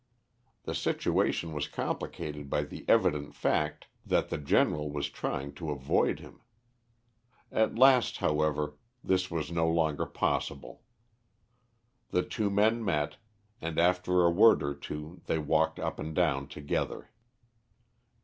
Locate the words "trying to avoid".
5.11-6.17